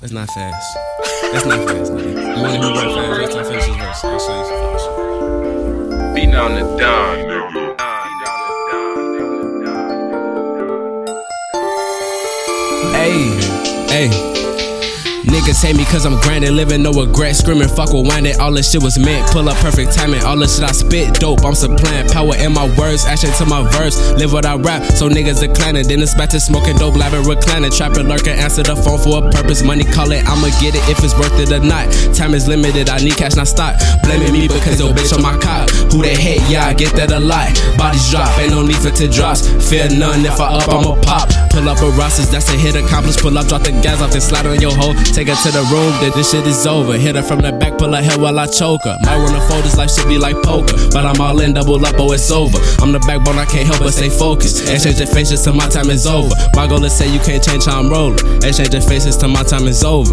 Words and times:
That's 0.00 0.12
not 0.12 0.28
fast. 0.28 0.76
That's 1.32 1.46
not 1.46 1.66
fast, 1.66 1.92
nigga. 1.92 2.36
You 2.36 2.42
wanna 2.42 2.58
hear 2.58 2.70
what 2.70 2.84
fast? 3.18 3.32
Till 3.32 3.40
I 3.40 3.44
finish 3.44 3.66
this 3.66 3.76
verse. 3.76 4.04
I'll 4.04 4.18
show 4.18 4.40
you. 6.08 6.14
Beating 6.14 6.34
on 6.34 6.54
the 6.54 6.60
dawn, 6.76 7.16
nigga. 7.18 7.76
Hey, 12.92 14.08
hey. 14.08 14.25
Niggas 15.46 15.62
hate 15.62 15.76
me 15.76 15.84
cause 15.84 16.04
I'm 16.04 16.18
grinding, 16.22 16.56
living 16.56 16.82
no 16.82 16.90
regret, 16.90 17.36
screaming 17.36 17.68
fuck 17.68 17.92
with 17.92 18.04
winding. 18.04 18.34
All 18.40 18.50
this 18.50 18.72
shit 18.72 18.82
was 18.82 18.98
meant, 18.98 19.30
pull 19.30 19.48
up 19.48 19.56
perfect 19.58 19.94
timing. 19.94 20.24
All 20.24 20.36
this 20.36 20.56
shit 20.56 20.64
I 20.64 20.72
spit, 20.72 21.14
dope. 21.20 21.44
I'm 21.44 21.54
supplying 21.54 22.08
power 22.08 22.34
in 22.34 22.52
my 22.52 22.66
words, 22.74 23.06
action 23.06 23.30
to 23.38 23.46
my 23.46 23.62
verse. 23.78 23.94
Live 24.18 24.32
what 24.32 24.44
I 24.44 24.56
rap, 24.56 24.82
so 24.82 25.08
niggas 25.08 25.38
declining. 25.38 25.86
Then 25.86 26.02
it's 26.02 26.16
back 26.16 26.30
to 26.30 26.40
smoking 26.40 26.74
dope, 26.78 26.94
labbing, 26.94 27.30
reclining. 27.30 27.70
Trapping, 27.70 28.08
lurking, 28.08 28.34
answer 28.34 28.64
the 28.64 28.74
phone 28.74 28.98
for 28.98 29.22
a 29.22 29.30
purpose. 29.30 29.62
Money 29.62 29.84
call 29.84 30.10
it, 30.10 30.26
I'ma 30.26 30.50
get 30.58 30.74
it 30.74 30.82
if 30.90 30.98
it's 31.04 31.14
worth 31.14 31.38
it 31.38 31.52
or 31.52 31.62
not. 31.62 31.94
Time 32.12 32.34
is 32.34 32.48
limited, 32.48 32.88
I 32.88 32.98
need 32.98 33.16
cash, 33.16 33.36
not 33.36 33.46
stock. 33.46 33.78
Blaming 34.02 34.32
me 34.32 34.48
because 34.48 34.80
your 34.80 34.90
bitch 34.90 35.14
on 35.14 35.22
my 35.22 35.38
cop. 35.38 35.70
Who 35.94 36.02
they 36.02 36.16
hate, 36.16 36.42
yeah, 36.50 36.66
I 36.66 36.74
get 36.74 36.90
that 36.98 37.12
a 37.12 37.20
lot. 37.20 37.54
Bodies 37.78 38.10
drop, 38.10 38.36
ain't 38.40 38.50
no 38.50 38.66
need 38.66 38.82
for 38.82 38.90
to 38.90 39.06
drops. 39.06 39.46
Fear 39.70 39.94
none, 39.94 40.26
if 40.26 40.40
I 40.40 40.58
up, 40.58 40.66
I'ma 40.66 40.98
pop. 41.06 41.30
Pull 41.54 41.68
up 41.68 41.78
a 41.78 41.90
Ross's, 41.94 42.32
that's 42.34 42.50
a 42.50 42.58
hit 42.58 42.74
accomplished. 42.74 43.20
Pull 43.20 43.38
up, 43.38 43.46
drop 43.46 43.62
the 43.62 43.70
gas 43.78 44.02
off, 44.02 44.10
then 44.10 44.20
slide 44.20 44.44
on 44.44 44.60
your 44.60 44.74
hoe. 44.74 44.92
Take 45.14 45.35
her 45.36 45.50
to 45.50 45.58
the 45.58 45.64
room, 45.72 45.92
then 46.00 46.12
this 46.12 46.30
shit 46.30 46.46
is 46.46 46.66
over. 46.66 46.96
Hit 46.96 47.16
her 47.16 47.22
from 47.22 47.40
the 47.40 47.52
back, 47.52 47.78
pull 47.78 47.92
her 47.92 48.02
hair 48.02 48.18
while 48.18 48.38
I 48.38 48.46
choke 48.46 48.84
her. 48.84 48.96
Might 49.02 49.18
wanna 49.18 49.40
fold 49.48 49.64
this 49.64 49.76
life 49.76 49.90
should 49.90 50.08
be 50.08 50.18
like 50.18 50.36
poker. 50.42 50.76
But 50.92 51.04
I'm 51.04 51.20
all 51.20 51.40
in, 51.40 51.54
double 51.54 51.84
up, 51.84 51.94
oh, 51.98 52.12
it's 52.12 52.30
over. 52.30 52.58
I'm 52.82 52.92
the 52.92 53.00
backbone, 53.00 53.38
I 53.38 53.44
can't 53.44 53.66
help 53.66 53.80
but 53.80 53.92
stay 53.92 54.08
focused. 54.08 54.68
Exchange 54.68 54.98
your 54.98 55.08
faces 55.08 55.42
till 55.44 55.54
my 55.54 55.68
time 55.68 55.90
is 55.90 56.06
over. 56.06 56.34
My 56.54 56.66
goal 56.66 56.84
is 56.84 56.96
say 56.96 57.12
you 57.12 57.20
can't 57.20 57.42
change 57.42 57.64
how 57.64 57.80
I'm 57.80 57.90
rolling. 57.90 58.18
Exchange 58.42 58.72
your 58.72 58.82
faces 58.82 59.16
till 59.16 59.28
my 59.28 59.42
time 59.42 59.66
is 59.66 59.84
over. 59.84 60.12